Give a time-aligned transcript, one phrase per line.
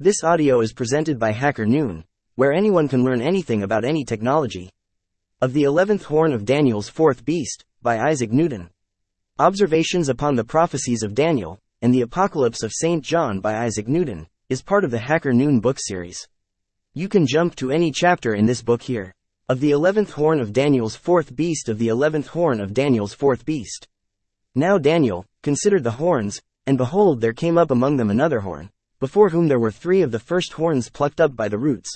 [0.00, 2.02] This audio is presented by Hacker Noon,
[2.34, 4.68] where anyone can learn anything about any technology.
[5.40, 8.70] Of the Eleventh Horn of Daniel's Fourth Beast, by Isaac Newton.
[9.38, 13.04] Observations upon the Prophecies of Daniel, and the Apocalypse of St.
[13.04, 16.26] John by Isaac Newton, is part of the Hacker Noon book series.
[16.92, 19.14] You can jump to any chapter in this book here.
[19.48, 23.44] Of the eleventh horn of Daniel's fourth beast of the eleventh horn of Daniel's fourth
[23.44, 23.86] beast.
[24.56, 28.70] Now Daniel considered the horns, and behold there came up among them another horn
[29.04, 31.94] before whom there were three of the first horns plucked up by the roots.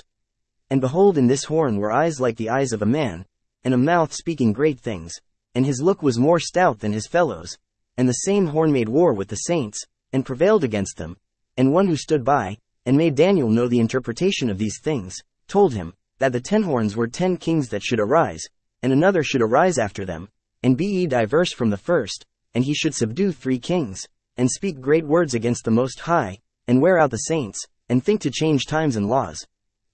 [0.68, 3.24] And behold, in this horn were eyes like the eyes of a man,
[3.64, 5.14] and a mouth speaking great things,
[5.54, 7.56] and his look was more stout than his fellows.
[7.96, 11.16] And the same horn made war with the saints, and prevailed against them.
[11.56, 15.16] And one who stood by, and made Daniel know the interpretation of these things,
[15.46, 18.44] told him, that the ten horns were ten kings that should arise,
[18.82, 20.28] and another should arise after them,
[20.62, 24.78] and be ye diverse from the first, and he should subdue three kings, and speak
[24.78, 28.66] great words against the Most High, and wear out the saints, and think to change
[28.66, 29.44] times and laws,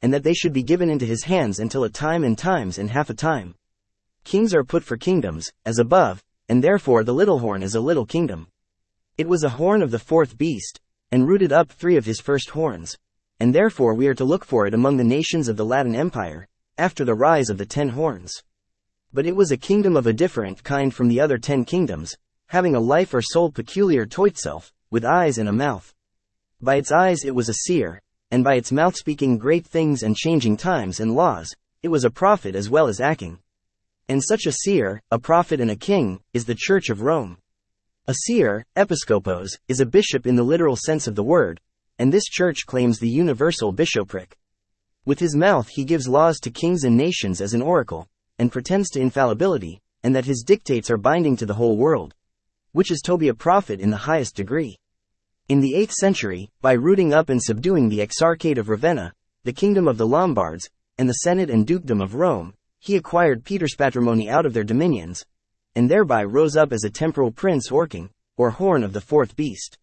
[0.03, 2.91] and that they should be given into his hands until a time and times and
[2.91, 3.55] half a time.
[4.25, 8.05] Kings are put for kingdoms, as above, and therefore the little horn is a little
[8.05, 8.49] kingdom.
[9.17, 12.51] It was a horn of the fourth beast, and rooted up three of his first
[12.51, 12.99] horns,
[13.39, 16.49] and therefore we are to look for it among the nations of the Latin Empire,
[16.77, 18.43] after the rise of the ten horns.
[19.13, 22.17] But it was a kingdom of a different kind from the other ten kingdoms,
[22.49, 25.94] having a life or soul peculiar to itself, with eyes and a mouth.
[26.61, 30.17] By its eyes it was a seer, and by its mouth speaking great things and
[30.17, 33.39] changing times and laws, it was a prophet as well as acting.
[34.09, 37.39] And such a seer, a prophet and a king, is the Church of Rome.
[38.07, 41.61] A seer, episkopos, is a bishop in the literal sense of the word,
[41.99, 44.37] and this church claims the universal bishopric.
[45.07, 48.91] With his mouth he gives laws to kings and nations as an oracle, and pretends
[48.91, 52.15] to infallibility, and that his dictates are binding to the whole world.
[52.73, 54.79] Which is to be a prophet in the highest degree.
[55.47, 59.87] In the 8th century, by rooting up and subduing the Exarchate of Ravenna, the kingdom
[59.87, 64.47] of the Lombards, and the Senate and Dukedom of Rome, he acquired Peter's patrimony out
[64.47, 65.23] of their dominions,
[65.75, 69.37] and thereby rose up as a temporal prince or king, or horn of the fourth
[69.37, 69.77] beast.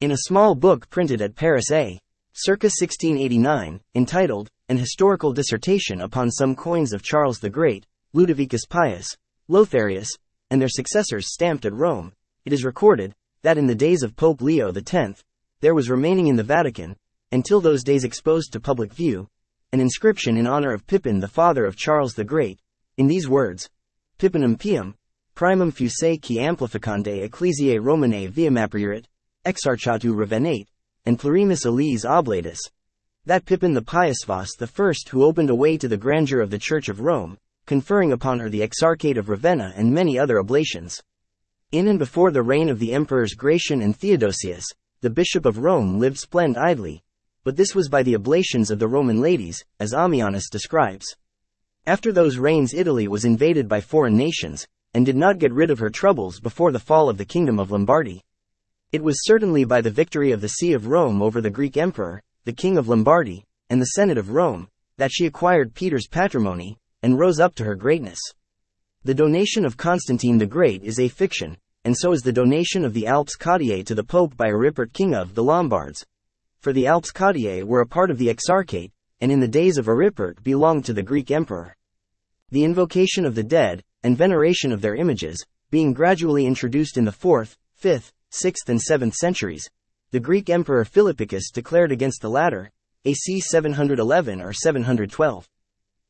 [0.00, 2.00] In a small book printed at Paris A.
[2.32, 9.16] circa 1689, entitled, An Historical Dissertation upon some coins of Charles the Great, Ludovicus Pius,
[9.48, 10.08] Lotharius,
[10.50, 12.12] and their successors stamped at Rome,
[12.44, 15.22] it is recorded, that in the days of Pope Leo X,
[15.60, 16.96] there was remaining in the Vatican,
[17.32, 19.28] until those days exposed to public view,
[19.72, 22.60] an inscription in honor of Pippin the father of Charles the Great,
[22.96, 23.68] in these words,
[24.18, 24.94] Pippinum pium,
[25.34, 29.04] primum fuse qui amplificande ecclesiae Romanae viam aperiurit,
[29.44, 30.66] exarchatu Ravennate,
[31.06, 32.58] and plurimis elise oblatus.
[33.24, 34.24] That Pippin the Pious
[34.58, 38.12] the first who opened a way to the grandeur of the Church of Rome, conferring
[38.12, 41.00] upon her the Exarchate of Ravenna and many other oblations.
[41.70, 44.64] In and before the reign of the emperors Gratian and Theodosius,
[45.02, 47.02] the Bishop of Rome lived splendidly,
[47.44, 51.14] but this was by the oblations of the Roman ladies, as Ammianus describes.
[51.84, 55.78] After those reigns Italy was invaded by foreign nations, and did not get rid of
[55.78, 58.24] her troubles before the fall of the kingdom of Lombardy.
[58.90, 62.22] It was certainly by the victory of the See of Rome over the Greek emperor,
[62.44, 67.18] the king of Lombardy, and the Senate of Rome, that she acquired Peter's patrimony, and
[67.18, 68.20] rose up to her greatness.
[69.04, 72.94] The donation of Constantine the Great is a fiction, and so is the donation of
[72.94, 76.04] the Alps Cottiae to the Pope by Aripert king of the Lombards.
[76.58, 79.86] For the Alps Cottiae were a part of the Exarchate, and in the days of
[79.86, 81.76] Aripert belonged to the Greek emperor.
[82.50, 87.12] The invocation of the dead, and veneration of their images, being gradually introduced in the
[87.12, 89.70] 4th, 5th, 6th and 7th centuries,
[90.10, 92.72] the Greek emperor Philippicus declared against the latter,
[93.04, 95.48] AC 711 or 712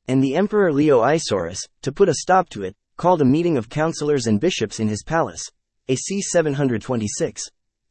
[0.08, 3.68] and the Emperor Leo Isaurus, to put a stop to it, called a meeting of
[3.68, 5.50] counselors and bishops in his palace,
[5.88, 7.42] AC 726,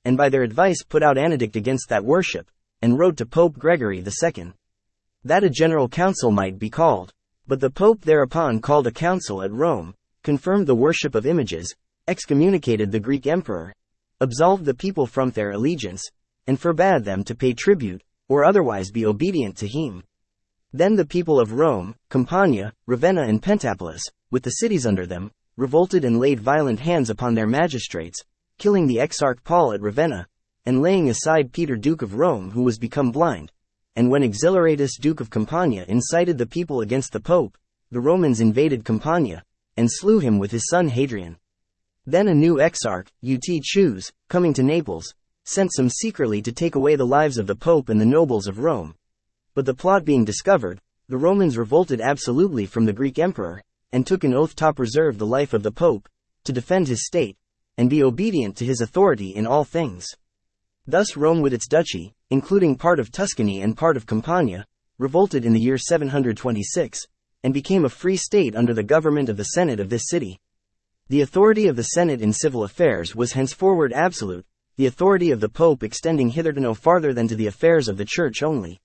[0.03, 2.49] and by their advice put out an edict against that worship,
[2.81, 4.53] and wrote to Pope Gregory II.
[5.23, 7.13] That a general council might be called.
[7.47, 11.73] But the Pope thereupon called a council at Rome, confirmed the worship of images,
[12.07, 13.73] excommunicated the Greek emperor,
[14.19, 16.03] absolved the people from their allegiance,
[16.45, 20.03] and forbade them to pay tribute, or otherwise be obedient to him.
[20.77, 26.05] Then the people of Rome, Campania, Ravenna and Pentapolis, with the cities under them, revolted
[26.05, 28.21] and laid violent hands upon their magistrates,
[28.59, 30.27] killing the exarch Paul at Ravenna,
[30.67, 33.51] and laying aside Peter Duke of Rome who was become blind.
[33.95, 37.57] And when Exhilaratus Duke of Campania incited the people against the Pope,
[37.89, 39.41] the Romans invaded Campania,
[39.77, 41.37] and slew him with his son Hadrian.
[42.05, 45.11] Then a new exarch, Ut coming to Naples,
[45.43, 48.59] sent some secretly to take away the lives of the Pope and the nobles of
[48.59, 48.93] Rome,
[49.57, 53.59] but the plot being discovered, the Romans revolted absolutely from the Greek emperor,
[53.91, 56.07] and took an oath to preserve the life of the Pope,
[56.43, 57.35] to defend his state,
[57.75, 60.05] and be obedient to his authority in all things.
[60.85, 64.67] Thus Rome with its duchy, including part of Tuscany and part of Campania,
[64.99, 67.07] revolted in the year 726,
[67.43, 70.39] and became a free state under the government of the Senate of this city.
[71.07, 74.45] The authority of the Senate in civil affairs was henceforward absolute,
[74.75, 78.05] the authority of the Pope extending hitherto no farther than to the affairs of the
[78.05, 78.79] Church only.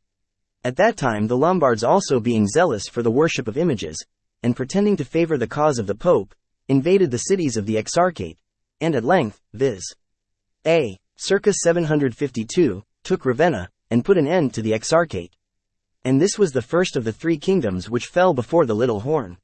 [0.65, 4.05] At that time the Lombards also being zealous for the worship of images,
[4.45, 6.35] and pretending to favor the cause of the Pope,
[6.69, 8.39] invaded the cities of the Exarchate,
[8.81, 9.83] and at length, viz.
[10.65, 10.99] A.
[11.17, 15.33] Circa 752, took Ravenna, and put an end to the Exarchate.
[16.05, 19.39] And this was the first of the three kingdoms which fell before the Little Horn.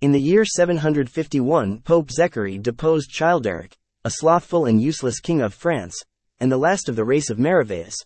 [0.00, 3.72] In the year 751 Pope Zachary deposed Childeric,
[4.04, 6.00] a slothful and useless king of France,
[6.38, 7.96] and the last of the race of Meroveus,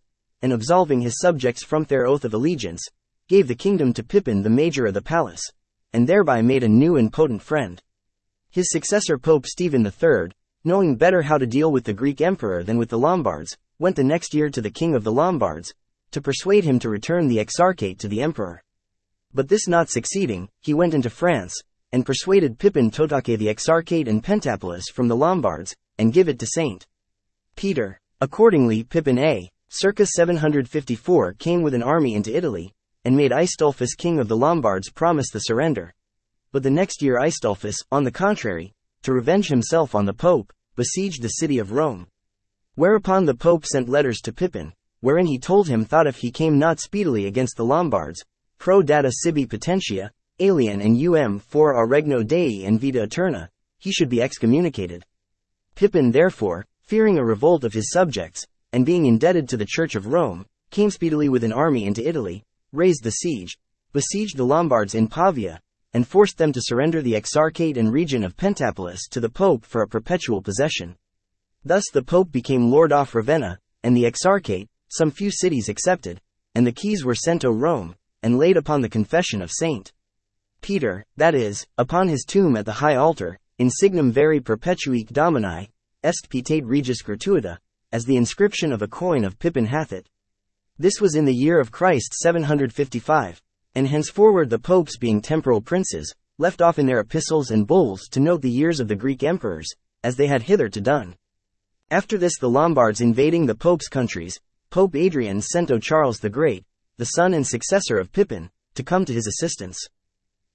[0.43, 2.83] and absolving his subjects from their oath of allegiance,
[3.29, 5.43] gave the kingdom to Pippin the major of the palace,
[5.93, 7.83] and thereby made a new and potent friend.
[8.51, 10.31] His successor Pope Stephen III,
[10.65, 14.05] knowing better how to deal with the Greek emperor than with the Lombards, went the
[14.05, 15.73] next year to the king of the Lombards,
[16.11, 18.63] to persuade him to return the exarchate to the emperor.
[19.35, 21.55] But this not succeeding, he went into France,
[21.93, 26.39] and persuaded Pippin to take the exarchate and Pentapolis from the Lombards, and give it
[26.39, 26.87] to Saint
[27.57, 28.01] Peter.
[28.21, 32.73] Accordingly Pippin A, circa 754 came with an army into Italy,
[33.05, 35.95] and made Aistulfus king of the Lombards promise the surrender.
[36.53, 41.23] But the next year Aistulfus, on the contrary, to revenge himself on the Pope, besieged
[41.23, 42.07] the city of Rome.
[42.75, 46.59] Whereupon the Pope sent letters to Pippin, wherein he told him that if he came
[46.59, 48.25] not speedily against the Lombards,
[48.59, 50.11] pro data sibi potentia,
[50.41, 55.05] alien and um for a regno dei and vita eterna, he should be excommunicated.
[55.75, 60.07] Pippin therefore, fearing a revolt of his subjects, and being indebted to the Church of
[60.07, 63.59] Rome, came speedily with an army into Italy, raised the siege,
[63.93, 65.61] besieged the Lombards in Pavia,
[65.95, 69.83] and forced them to surrender the exarchate and region of Pentapolis to the Pope for
[69.83, 70.97] a perpetual possession.
[71.65, 76.21] Thus the Pope became Lord of Ravenna, and the exarchate, some few cities accepted,
[76.55, 79.93] and the keys were sent to Rome, and laid upon the confession of Saint
[80.61, 85.71] Peter, that is, upon his tomb at the high altar, in signum veri perpetuique domini,
[86.03, 87.59] est pitate regis gratuita,
[87.93, 90.09] as the inscription of a coin of Pippin hath it.
[90.79, 93.43] This was in the year of Christ 755,
[93.75, 98.21] and henceforward the popes being temporal princes, left off in their epistles and bulls to
[98.21, 99.73] note the years of the Greek emperors,
[100.05, 101.17] as they had hitherto done.
[101.91, 104.39] After this the Lombards invading the pope's countries,
[104.71, 106.65] Pope Adrian sent to Charles the Great,
[106.99, 109.89] the son and successor of Pippin, to come to his assistance.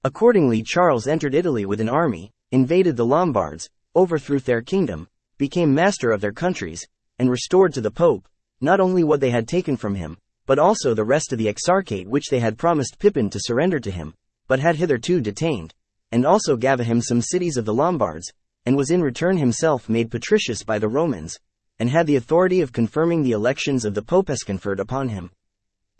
[0.04, 6.10] Accordingly Charles entered Italy with an army, invaded the Lombards, overthrew their kingdom, became master
[6.10, 6.86] of their countries,
[7.18, 8.28] and restored to the Pope,
[8.60, 10.16] not only what they had taken from him,
[10.46, 13.90] but also the rest of the exarchate which they had promised Pippin to surrender to
[13.90, 14.14] him,
[14.46, 15.74] but had hitherto detained,
[16.12, 18.32] and also gave him some cities of the Lombards,
[18.66, 21.38] and was in return himself made patricius by the Romans,
[21.78, 25.30] and had the authority of confirming the elections of the popes conferred upon him.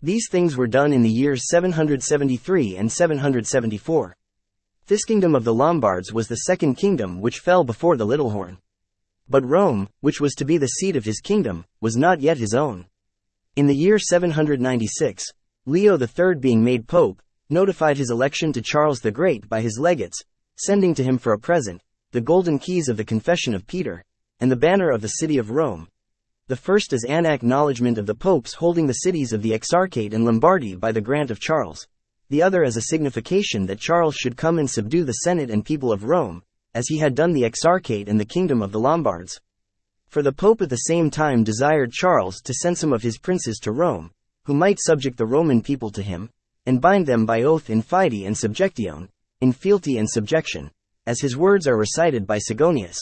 [0.01, 4.15] These things were done in the years 773 and 774.
[4.87, 8.59] This kingdom of the Lombards was the second kingdom which fell before the Little Horn.
[9.27, 12.53] But Rome, which was to be the seat of his kingdom, was not yet his
[12.53, 12.85] own.
[13.55, 15.25] In the year 796,
[15.65, 20.21] Leo III being made pope, notified his election to Charles the Great by his legates,
[20.57, 21.81] sending to him for a present,
[22.11, 24.03] the golden keys of the confession of Peter,
[24.39, 25.87] and the banner of the city of Rome.
[26.47, 30.23] The first as an acknowledgement of the popes holding the cities of the Exarchate and
[30.23, 31.87] Lombardy by the grant of Charles,
[32.29, 35.91] the other as a signification that Charles should come and subdue the Senate and people
[35.91, 36.43] of Rome,
[36.75, 39.39] as he had done the Exarchate and the kingdom of the Lombards.
[40.09, 43.57] For the Pope at the same time desired Charles to send some of his princes
[43.63, 44.11] to Rome,
[44.43, 46.29] who might subject the Roman people to him,
[46.65, 50.69] and bind them by oath in fide and subjection, in fealty and subjection,
[51.07, 52.97] as his words are recited by Sigonius.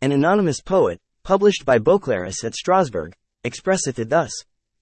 [0.00, 4.30] An anonymous poet, published by Beauclerus at Strasbourg, expresseth it thus: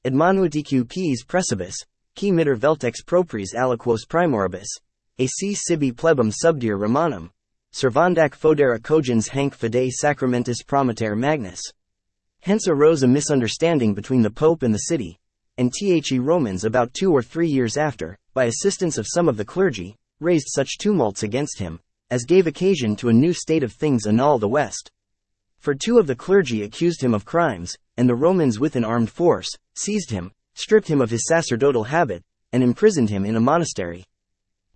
[0.04, 1.76] Admanuiticu quis precibus,
[2.16, 4.68] qui mitter veltex propries aliquos primoribus,
[5.18, 7.30] a si sibi plebum subdire Romanum,
[7.74, 11.60] servandac fodera cogens hanc fidei sacramentis prometer magnus.
[12.42, 15.18] Hence arose a misunderstanding between the Pope and the city,
[15.58, 19.44] and the Romans about two or three years after, by assistance of some of the
[19.44, 24.06] clergy, raised such tumults against him, as gave occasion to a new state of things
[24.06, 24.92] in all the West.
[25.58, 29.10] For two of the clergy accused him of crimes, and the Romans with an armed
[29.10, 34.04] force, seized him, stripped him of his sacerdotal habit, and imprisoned him in a monastery.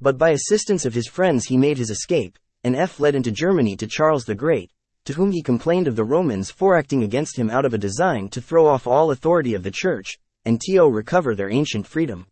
[0.01, 3.77] But by assistance of his friends he made his escape, and F fled into Germany
[3.77, 4.71] to Charles the Great,
[5.05, 8.29] to whom he complained of the Romans for acting against him out of a design
[8.29, 12.27] to throw off all authority of the church, and to recover their ancient freedom.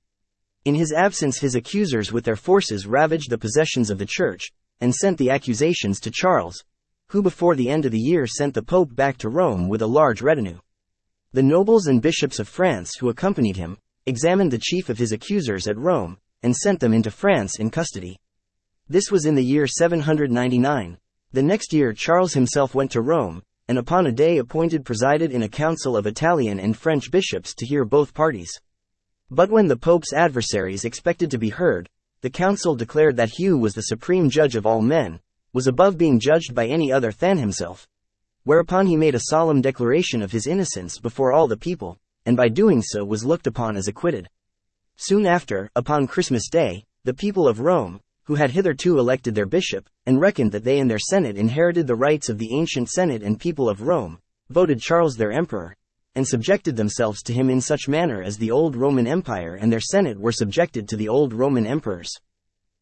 [0.64, 4.94] In his absence his accusers with their forces ravaged the possessions of the church, and
[4.94, 6.62] sent the accusations to Charles,
[7.10, 9.86] who before the end of the year sent the Pope back to Rome with a
[9.86, 10.58] large retinue.
[11.32, 15.66] The nobles and bishops of France who accompanied him, examined the chief of his accusers
[15.66, 18.18] at Rome, and sent them into France in custody.
[18.88, 20.98] This was in the year 799.
[21.32, 25.42] The next year Charles himself went to Rome, and upon a day appointed presided in
[25.42, 28.60] a council of Italian and French bishops to hear both parties.
[29.28, 31.88] But when the Pope's adversaries expected to be heard,
[32.20, 35.18] the council declared that Hugh was the supreme judge of all men,
[35.52, 37.88] was above being judged by any other than himself.
[38.44, 42.48] Whereupon he made a solemn declaration of his innocence before all the people, and by
[42.48, 44.28] doing so was looked upon as acquitted.
[44.94, 49.88] Soon after, upon Christmas Day, the people of Rome, who had hitherto elected their bishop,
[50.04, 53.40] and reckoned that they and their senate inherited the rights of the ancient senate and
[53.40, 54.18] people of Rome,
[54.50, 55.76] voted Charles their emperor,
[56.14, 59.80] and subjected themselves to him in such manner as the old Roman Empire and their
[59.80, 62.10] senate were subjected to the old Roman emperors.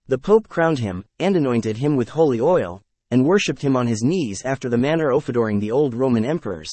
[0.07, 4.03] The Pope crowned him, and anointed him with holy oil, and worshipped him on his
[4.03, 6.71] knees after the manner of adoring the old Roman emperors.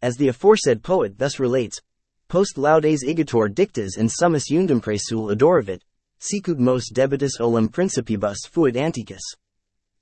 [0.00, 1.80] As the aforesaid poet thus relates,
[2.28, 5.80] Post laudes igitur dictas and summus undum praesul adoravit,
[6.18, 9.22] sicut mos debitus olim principibus fuit antiquus.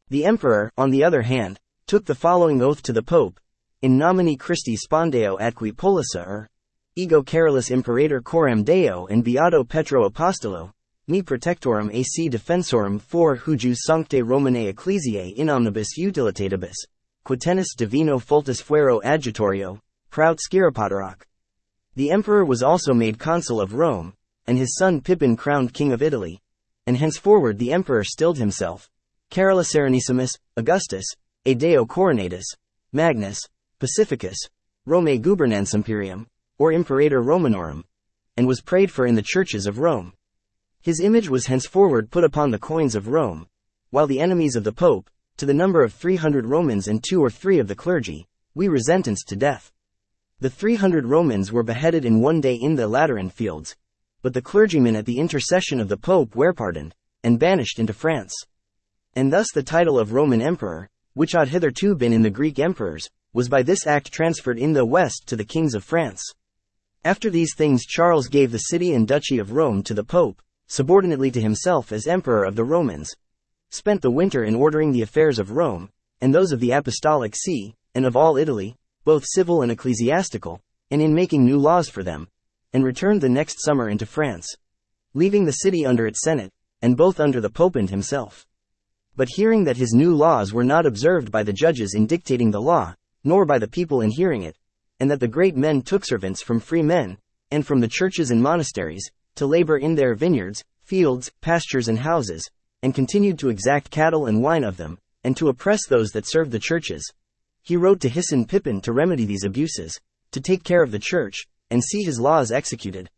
[0.08, 3.38] The emperor, on the other hand, took the following oath to the pope,
[3.82, 6.48] in nomine Christi spondeo atqui polissa er,
[6.96, 10.72] ego carolus imperator coram deo and beato petro apostolo,
[11.06, 16.74] me protectorum ac defensorum for hujus sancte romanae ecclesiae in omnibus utilitatibus,
[17.24, 19.78] quitennis divino fultus fuero adjutorio,
[20.10, 21.22] prout scirapateroc.
[21.94, 24.14] The emperor was also made consul of Rome,
[24.46, 26.40] and his son Pippin crowned king of Italy.
[26.86, 28.88] And henceforward the emperor stilled himself,
[29.30, 31.04] Carolus Serenissimus, Augustus,
[31.44, 32.44] a Deo Coronatus,
[32.92, 33.40] Magnus,
[33.80, 34.36] Pacificus,
[34.86, 37.84] Romae Gubernans Imperium, or Imperator Romanorum,
[38.36, 40.12] and was prayed for in the churches of Rome.
[40.80, 43.48] His image was henceforward put upon the coins of Rome,
[43.90, 47.30] while the enemies of the Pope, to the number of 300 Romans and two or
[47.30, 49.72] three of the clergy, we resentenced to death.
[50.38, 53.74] The 300 Romans were beheaded in one day in the Lateran fields,
[54.26, 56.92] but the clergymen at the intercession of the Pope were pardoned,
[57.22, 58.34] and banished into France.
[59.14, 63.08] And thus the title of Roman Emperor, which had hitherto been in the Greek emperors,
[63.32, 66.24] was by this act transferred in the West to the kings of France.
[67.04, 71.30] After these things Charles gave the city and duchy of Rome to the Pope, subordinately
[71.30, 73.14] to himself as Emperor of the Romans,
[73.70, 75.88] spent the winter in ordering the affairs of Rome,
[76.20, 81.00] and those of the Apostolic See, and of all Italy, both civil and ecclesiastical, and
[81.00, 82.26] in making new laws for them,
[82.72, 84.46] and returned the next summer into France,
[85.14, 88.46] leaving the city under its senate, and both under the Pope and himself.
[89.16, 92.60] But hearing that his new laws were not observed by the judges in dictating the
[92.60, 92.94] law,
[93.24, 94.56] nor by the people in hearing it,
[95.00, 97.18] and that the great men took servants from free men,
[97.50, 102.48] and from the churches and monasteries, to labor in their vineyards, fields, pastures, and houses,
[102.82, 106.52] and continued to exact cattle and wine of them, and to oppress those that served
[106.52, 107.12] the churches.
[107.62, 109.98] He wrote to Hisson Pippin to remedy these abuses,
[110.30, 113.10] to take care of the church, and see his laws executed.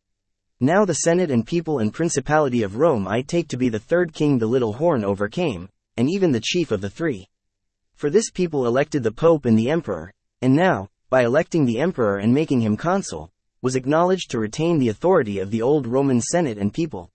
[0.61, 4.13] Now the Senate and people and principality of Rome I take to be the third
[4.13, 7.29] king the little horn overcame, and even the chief of the three.
[7.95, 12.19] For this people elected the Pope and the Emperor, and now, by electing the Emperor
[12.19, 16.59] and making him consul, was acknowledged to retain the authority of the old Roman Senate
[16.59, 17.11] and people.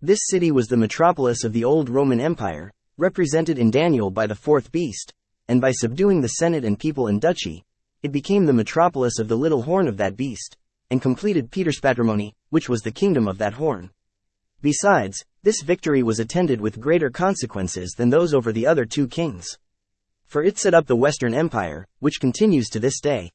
[0.00, 4.34] This city was the metropolis of the old Roman Empire, represented in Daniel by the
[4.34, 5.12] fourth beast,
[5.48, 7.64] and by subduing the Senate and people and duchy,
[8.02, 10.56] it became the metropolis of the little horn of that beast
[10.92, 13.88] and completed Peter's patrimony, which was the kingdom of that horn.
[14.60, 19.56] Besides, this victory was attended with greater consequences than those over the other two kings.
[20.26, 23.30] For it set up the Western Empire, which continues to this day.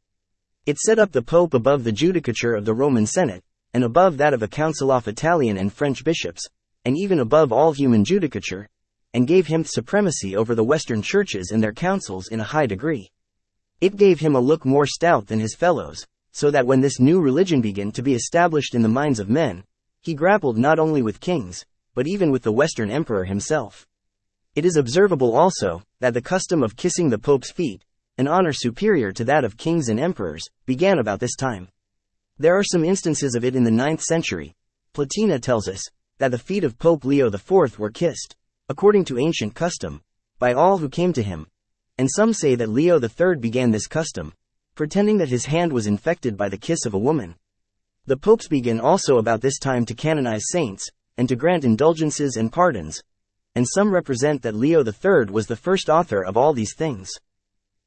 [0.67, 4.35] It set up the Pope above the judicature of the Roman Senate, and above that
[4.35, 6.47] of a council of Italian and French bishops,
[6.85, 8.67] and even above all human judicature,
[9.15, 13.09] and gave him supremacy over the Western churches and their councils in a high degree.
[13.81, 16.05] It gave him a look more stout than his fellows,
[16.37, 19.63] so that when this new religion began to be established in the minds of men,
[20.01, 21.65] he grappled not only with kings,
[21.95, 23.87] but even with the Western emperor himself.
[24.53, 27.83] It is observable also, that the custom of kissing the Pope's feet,
[28.19, 31.69] an honor superior to that of kings and emperors, began about this time.
[32.37, 34.53] There are some instances of it in the ninth century.
[34.93, 35.81] Platina tells us,
[36.19, 38.35] that the feet of Pope Leo IV were kissed,
[38.69, 40.03] according to ancient custom,
[40.37, 41.47] by all who came to him.
[41.97, 44.33] And some say that Leo III began this custom,
[44.77, 47.35] pretending that his hand was infected by the kiss of a woman.
[48.05, 52.53] The popes began also about this time to canonize saints, and to grant indulgences and
[52.53, 53.01] pardons,
[53.55, 57.09] and some represent that Leo III was the first author of all these things.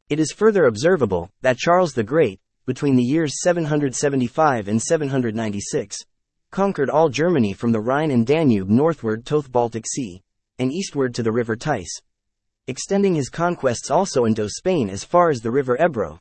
[0.09, 5.97] It is further observable that Charles the Great, between the years 775 and 796,
[6.51, 10.23] conquered all Germany from the Rhine and Danube northward to the Baltic Sea,
[10.59, 12.01] and eastward to the river Theiss,
[12.67, 16.21] extending his conquests also into Spain as far as the river Ebro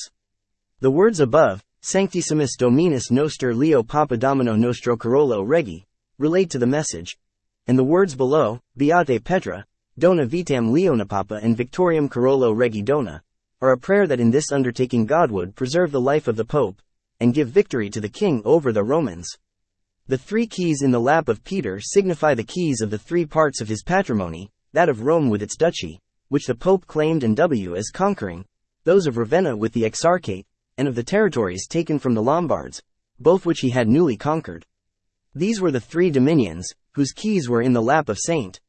[0.80, 5.84] The words above, Sanctissimus Dominus Noster Leo Papa Domino Nostro Carolo Regi,
[6.16, 7.18] relate to the message,
[7.66, 9.66] and the words below, Beate Petra,
[9.98, 13.22] Dona Vitam Leona Papa and Victoriam Carolo Regi Dona,
[13.60, 16.80] are a prayer that in this undertaking God would preserve the life of the Pope,
[17.20, 19.28] and give victory to the king over the Romans.
[20.06, 23.60] The three keys in the lap of Peter signify the keys of the three parts
[23.60, 27.76] of his patrimony, that of Rome with its duchy, which the Pope claimed and W
[27.76, 28.44] as conquering,
[28.82, 32.82] those of Ravenna with the Exarchate, and of the territories taken from the Lombards,
[33.20, 34.66] both which he had newly conquered.
[35.32, 38.60] These were the three dominions, whose keys were in the lap of Saint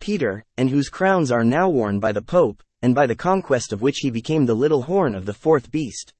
[0.00, 3.82] Peter, and whose crowns are now worn by the Pope, and by the conquest of
[3.82, 6.14] which he became the little horn of the fourth beast.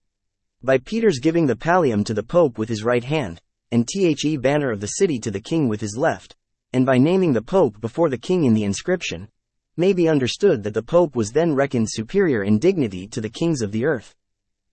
[0.62, 4.70] By Peter's giving the pallium to the Pope with his right hand, and the banner
[4.70, 6.36] of the city to the king with his left,
[6.74, 9.28] and by naming the Pope before the king in the inscription,
[9.76, 13.62] may be understood that the Pope was then reckoned superior in dignity to the kings
[13.62, 14.16] of the earth.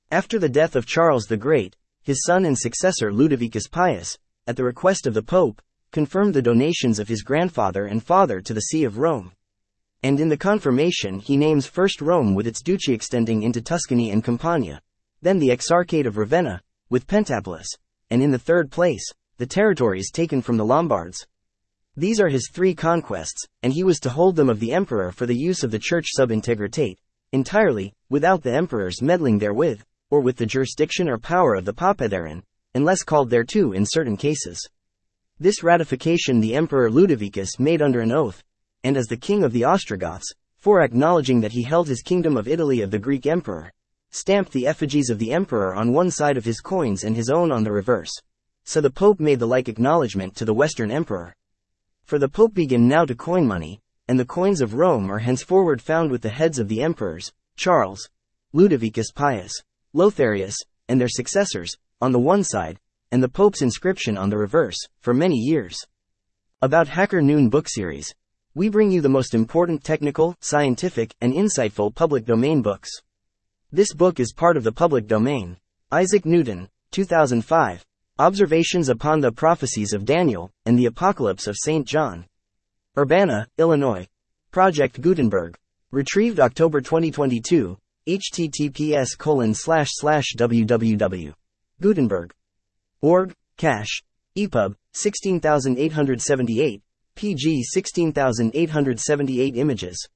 [0.09, 4.63] After the death of Charles the Great, his son and successor Ludovicus Pius, at the
[4.63, 5.61] request of the Pope,
[5.91, 9.33] confirmed the donations of his grandfather and father to the See of Rome.
[10.01, 14.23] And in the confirmation he names first Rome with its duchy extending into Tuscany and
[14.23, 14.81] Campania,
[15.21, 17.67] then the Exarchate of Ravenna, with Pentapolis,
[18.09, 21.27] and in the third place, the territories taken from the Lombards.
[21.97, 25.25] These are his three conquests, and he was to hold them of the emperor for
[25.25, 26.97] the use of the church sub integritate,
[27.34, 32.08] entirely, without the emperor's meddling therewith or with the jurisdiction or power of the Papa
[32.08, 32.43] therein,
[32.75, 34.65] unless called thereto in certain cases.
[35.39, 38.43] This ratification the Emperor Ludovicus made under an oath,
[38.84, 42.47] and as the king of the Ostrogoths, for acknowledging that he held his kingdom of
[42.47, 43.73] Italy of the Greek emperor,
[44.12, 47.51] stamped the effigies of the emperor on one side of his coins and his own
[47.51, 48.12] on the reverse.
[48.63, 51.36] So the Pope made the like acknowledgement to the Western emperor.
[52.12, 55.82] For the Pope began now to coin money, and the coins of Rome are henceforward
[55.82, 58.10] found with the heads of the emperors, Charles,
[58.52, 59.54] Ludovicus Pius,
[59.95, 60.58] Lotharius,
[60.89, 62.82] and their successors, on the one side,
[63.13, 65.78] and the Pope's inscription on the reverse, for many years.
[66.62, 68.13] About Hacker Noon book series,
[68.54, 72.89] we bring you the most important technical, scientific, and insightful public domain books.
[73.71, 75.56] This book is part of the public domain.
[75.93, 77.86] Isaac Newton, 2005.
[78.19, 81.88] Observations upon the prophecies of Daniel and the Apocalypse of St.
[81.88, 82.26] John.
[82.97, 84.08] Urbana, Illinois.
[84.52, 85.56] Project Gutenberg.
[85.91, 91.34] Retrieved October 2022, https colon slash slash www.
[91.82, 92.34] Gutenberg.
[93.02, 94.04] Org, cache,
[94.38, 96.82] EPUB, 16878,
[97.15, 100.08] PG 16878 images.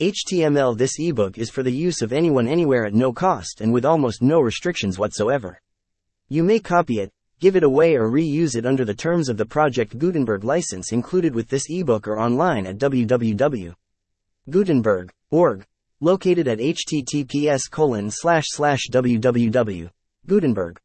[0.00, 3.84] HTML This ebook is for the use of anyone anywhere at no cost and with
[3.84, 5.60] almost no restrictions whatsoever.
[6.28, 7.12] You may copy it,
[7.44, 11.34] give it away or reuse it under the terms of the Project Gutenberg license included
[11.34, 15.66] with this ebook or online at www.gutenberg.org
[16.00, 19.90] located at https colon slash slash www.
[20.26, 20.80] Gutenberg.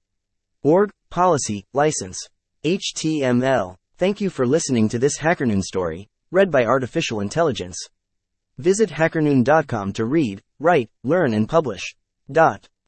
[0.62, 2.20] Org, policy, license.
[2.66, 3.78] HTML.
[3.98, 7.88] Thank you for listening to this HackerNoon story, read by Artificial Intelligence.
[8.58, 11.96] Visit hackernoon.com to read, write, learn and publish.
[12.30, 12.68] Dot.